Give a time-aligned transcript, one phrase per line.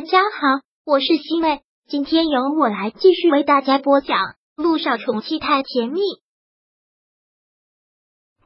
[0.00, 4.16] 大家好，我是西妹，今天由我来继续为大家播讲
[4.56, 6.00] 《路上宠妻太甜蜜》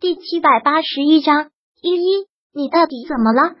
[0.00, 1.52] 第七百八十一章。
[1.80, 3.54] 依依，你到底怎么了？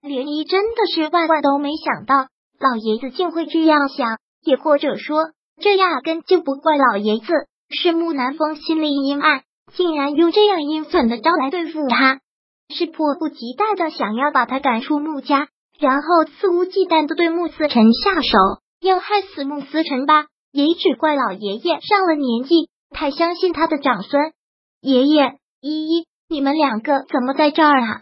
[0.00, 2.28] 涟漪真的是万万都没想到，
[2.60, 7.32] 老爷子竟会这样想，也或者说，这压根就不怪老爷子，
[7.70, 9.42] 是木南风心里阴暗，
[9.72, 12.20] 竟然用这样阴狠的招来对付他。
[12.68, 15.48] 是迫不及待的想要把他赶出穆家，
[15.78, 18.38] 然后肆无忌惮的对穆思辰下手，
[18.80, 20.26] 要害死穆思辰吧？
[20.50, 24.32] 也只怪老爷爷上了年纪，太相信他的长孙。
[24.80, 28.00] 爷爷，依依，你们两个怎么在这儿啊？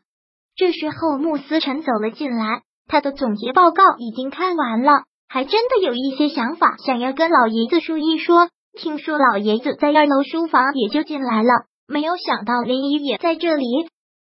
[0.57, 8.49] 这时候穆思辰走了进来，他的总结报告已经看完了，还真的有一些想法想要跟老爷子说一说。
[8.79, 13.65] 听说老爷子在二楼书房，也就进来了，没有想到林依也在这里。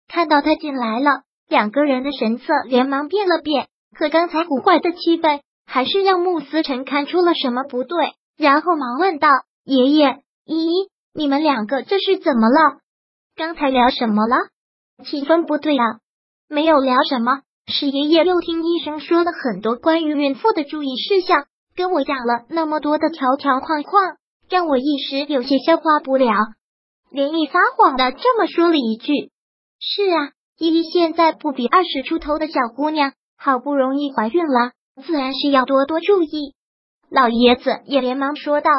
[0.08, 3.68] 看到他进来了，两个人的神色连忙变了变。
[3.98, 9.30] 可刚才古怪的气氛，还是让穆思辰看出了什么不对，然后忙问道
[9.64, 12.80] ：“爷爷，依依，你们两个这是怎么了？
[13.36, 14.36] 刚才聊什么了？
[15.06, 16.00] 气氛不对啊！
[16.50, 24.18] 没有聊什么，是爷爷又听医生说了很多关于孕妇的注意事项，跟我讲了那么多的条条框框，
[24.50, 26.34] 让我一时有些消化不了。”
[27.12, 29.32] 连毅撒谎的这么说了一句。
[29.80, 34.72] 是啊，依依现在不比二十出头的小姑娘，好不容易怀孕了，
[35.06, 36.56] 自然是要多多注意。
[37.10, 38.72] 老爷子也连忙说道：“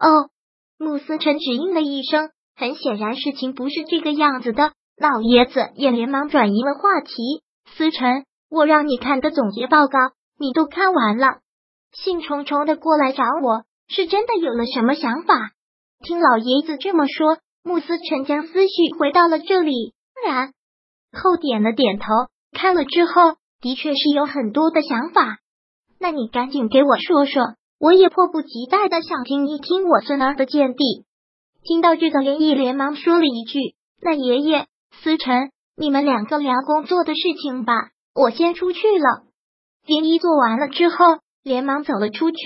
[0.00, 0.30] 哦。”
[0.78, 4.72] 穆思辰只应了一声，很显然事情不是这个样子的。
[4.96, 7.42] 老爷子也连忙转移了话题
[7.76, 9.98] ：“思辰，我让你看的总结报告，
[10.38, 11.40] 你都看完了，
[11.92, 15.50] 兴冲冲的过来找我，是真的有了什么想法？”
[16.02, 19.92] 听老爷子这么说，穆思辰将思绪回到了这里。
[20.26, 20.52] 然
[21.12, 22.06] 后点了点头，
[22.52, 25.38] 看了之后，的确是有很多的想法。
[25.98, 27.42] 那你赶紧给我说说，
[27.78, 31.04] 我也迫不及待的想听一听我孙儿的见地。
[31.62, 33.58] 听到这个，连毅连忙说了一句
[34.00, 34.66] ：“那爷爷，
[35.02, 37.74] 思辰，你们两个聊工作的事情吧，
[38.14, 39.24] 我先出去了。”
[39.86, 40.96] 连毅做完了之后，
[41.42, 42.36] 连忙走了出去。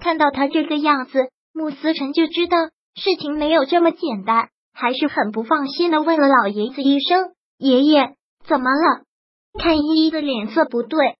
[0.00, 2.56] 看到他这个样子，穆思辰就知道
[2.94, 4.48] 事情没有这么简单。
[4.72, 8.14] 还是很不放心的问了老爷子一声：“爷爷，
[8.48, 9.04] 怎么了？”
[9.60, 11.16] 看依依的脸色不对，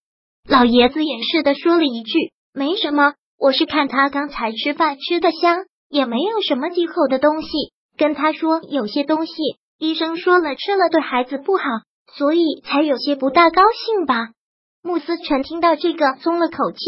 [0.49, 7.49] 老爷子掩饰的说了一句：“没什么，我是看他刚才吃饭吃的香，也没有什么忌口的东西。
[7.97, 9.33] 跟他说有些东西
[9.79, 11.65] 医生说了吃了对孩子不好，
[12.15, 14.31] 所以才有些不大高兴吧。”
[14.83, 16.79] 穆思辰听到这个松了口气，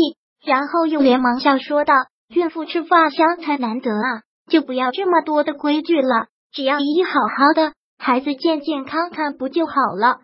[0.47, 1.93] 然后又连忙笑说道
[2.35, 7.73] ：“孕妇吃饭香才难得啊，就不要这么多的规矩了。”只要依依好好的，
[8.05, 10.23] 孩子健健康康不就好了？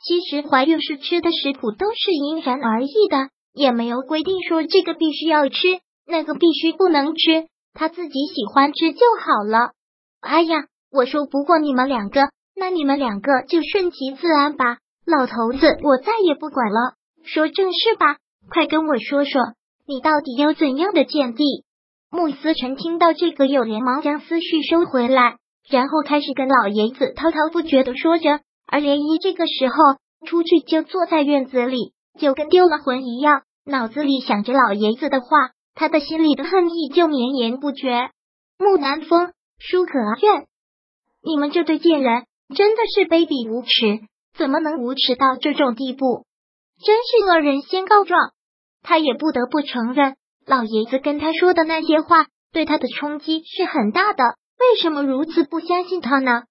[0.00, 9.72] 其实怀孕时吃的食谱都是因人而异的，也没有规定说这个必须要吃，那个必须不能吃，他自己喜欢吃就好了。
[10.20, 14.78] 哎呀，我说不过你们两个，那你们两个就顺其自然吧。
[15.04, 16.94] 老头子，我再也不管了。
[17.24, 18.18] 说正事吧，
[18.48, 19.42] 快跟我说说，
[19.88, 21.64] 你到底有怎样的见地？
[22.12, 25.38] 穆思辰听到这个，又连忙将思绪收回来。
[25.70, 29.74] 然后开始跟老爷子滔滔不绝的说着，而涟漪这个时候
[30.26, 35.28] 出去就坐在院子里，就跟丢了魂一样，脑子里想着老爷子的话，
[35.74, 38.10] 他的心里的恨意就绵延不绝。
[38.58, 39.92] 木南风、舒可
[40.22, 40.46] 愿，
[41.22, 42.24] 你们这对贱人
[42.54, 44.06] 真的是卑鄙无耻，
[44.36, 46.24] 怎么能无耻到这种地步？
[46.82, 48.32] 真是恶人先告状。
[48.82, 54.24] 他也不得不承认，老爷子跟他说的那些话，对他的冲击是很大的。
[54.58, 56.42] 为什么如此不相信他呢？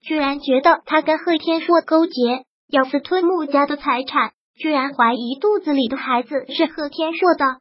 [0.00, 7.58] 居然觉得他跟贺天硕勾结，要私吞穆家的财产，居然怀疑肚子里的孩子是贺天硕的。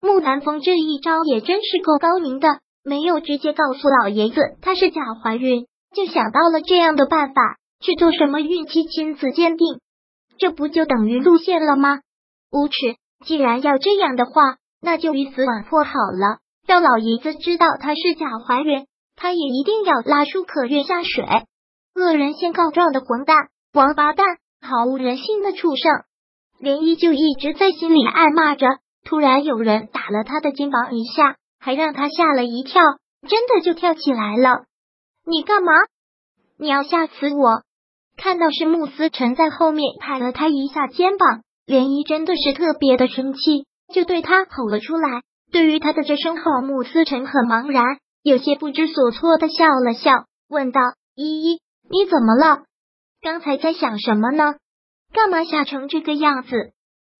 [0.00, 9.78] 穆南风这一招也真是够高明的，没有直接告诉老爷子她是假怀孕，就想到了这样的办法去做什么孕期亲子鉴定，
[10.36, 12.00] 这不就等于露馅了吗？
[12.50, 12.74] 无耻！
[13.24, 18.86] 既然要这样的话，那就鱼死网破好了，让老爷子知道她是假怀孕。
[19.16, 21.24] 他也一定要拉舒可月下水！
[21.94, 23.36] 恶人先告状的混蛋，
[23.72, 24.26] 王八蛋，
[24.60, 25.92] 毫无人性的畜生！
[26.60, 28.66] 涟漪就一直在心里暗骂着。
[29.04, 32.82] 突然有人打了他的肩膀一下，还让他吓了一跳，
[33.28, 34.64] 真的就跳起来了。
[35.26, 35.72] 你干嘛？
[36.58, 37.62] 你要吓死我！
[38.16, 45.22] 看到是穆思辰在后面拍了他一下肩膀，涟漪真的是特别的生气，就对他吼了出来。
[45.52, 47.84] 对于他的这声吼，穆思辰很茫然。
[48.24, 50.80] 有些不知所措的笑了笑，问道
[51.14, 51.60] ：“依依，
[51.90, 52.64] 你怎么了？
[53.20, 54.54] 刚才在想什么呢？
[55.12, 56.72] 干嘛吓成这个样子？”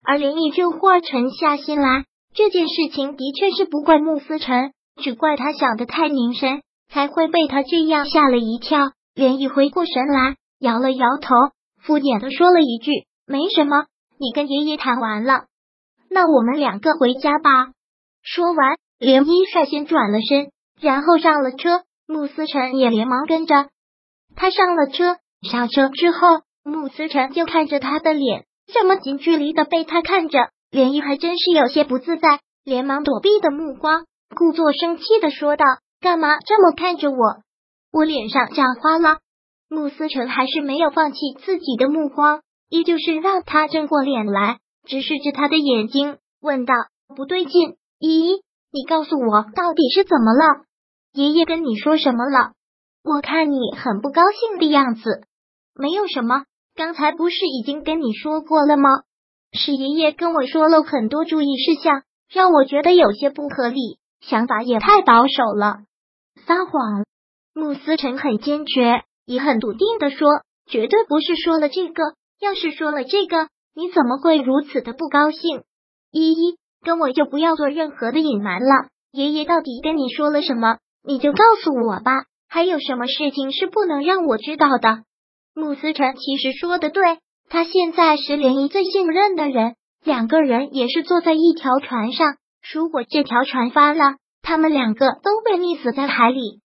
[0.03, 8.93] 而连毅这会儿沉下心来，这件事情的确是不怪穆思成，只怪他想的太凝神，才会被他这样吓了一跳。
[9.15, 11.35] 连毅回过神来，摇了摇头，
[11.83, 12.91] 敷衍的说了一句
[13.29, 13.85] ：“没什么，
[14.19, 15.45] 你跟爷爷谈完了，
[16.09, 17.73] 那我们两个回家吧。”
[18.25, 20.51] 说完，连毅率先转了身，
[20.85, 23.55] 然后上了车，穆思成也连忙跟着。
[24.37, 28.45] 他上了车，上车之后，穆思成就看着他的脸。
[28.67, 34.05] 这么近距离的被他看着，连毅还真是有些不自在，连忙躲避的目光，
[34.37, 35.65] 故作生气的说道
[36.03, 37.17] ：“干嘛这么看着我？
[37.91, 39.21] 我脸上长花了？”
[39.71, 46.75] 穆思成还是没有放弃自己的目光，依旧是让他正过脸来，直视着他的眼睛，问道
[47.17, 50.65] ：“不对劲，依依，你告诉我到底是怎么了？
[51.15, 52.53] 爷爷跟你说什么了？
[53.05, 55.23] 我看你很不高兴的样子，
[55.75, 56.45] 没有什么。”
[56.77, 58.89] 刚才不是已经跟你说过了吗？
[59.53, 65.85] 是爷爷跟我说了很多注意事项，让我觉得有些不合理，想法也太保守了。
[66.45, 67.05] 撒谎！
[67.55, 72.03] 穆思成很坚决，也很笃定的说，绝对不是说了这个。
[72.41, 75.63] 要是说了这个，你怎么会如此的不高兴？
[76.11, 78.89] 依依，跟我就不要做任何的隐瞒了。
[79.13, 80.79] 爷爷到底跟你说了什么？
[81.05, 82.13] 你就告诉我吧。
[82.49, 85.03] 还有什么事情是不能让我知道的？
[85.55, 87.19] 穆思成其实说的对，
[87.49, 89.75] 他现在是连一最信任的人，
[90.05, 92.37] 两个人也是坐在一条船上。
[92.73, 96.61] 如果这条船翻了，他们两个都被溺死在海里。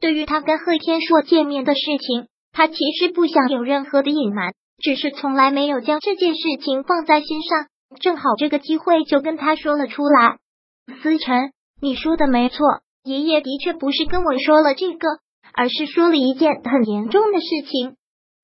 [0.00, 4.52] 对于他跟贺天硕见面的事情，他其实不想有任何的隐瞒，
[4.82, 7.66] 只是从来没有将这件事情放在心上。
[8.00, 10.38] 正好这个机会就跟他说了出来。
[11.02, 12.58] 思成，你说的没错，
[13.08, 15.08] 爷爷的确不是跟我说了这个，
[15.54, 17.96] 而是说了一件很严重的事情。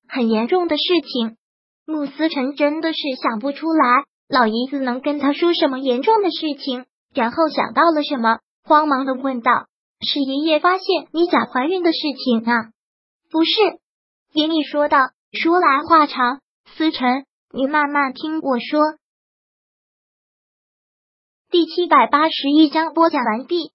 [0.07, 1.37] 很严重的事情，
[1.85, 6.85] 穆思成真的是想不出来，老爷子能跟他说什么严重的事情？
[7.13, 9.51] 然后想到了什么，慌忙的问道
[10.01, 12.71] ：“是爷爷发现你假怀孕的事情啊
[13.31, 13.51] ？”“不是。”
[14.33, 14.97] 爷爷说道。
[15.37, 16.39] 说来话长，
[16.77, 18.79] 思成，你慢慢听我说。
[21.51, 23.74] 第七百八十一章播讲完毕。